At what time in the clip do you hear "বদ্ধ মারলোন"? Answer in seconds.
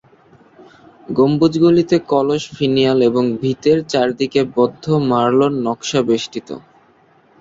4.55-5.53